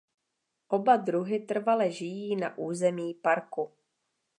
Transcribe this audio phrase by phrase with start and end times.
[0.77, 3.71] Oba druhy trvale žijí na území parku.